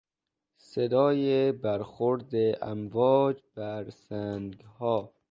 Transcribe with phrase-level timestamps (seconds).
[0.57, 5.13] صدای برخورد امواج بر سنگها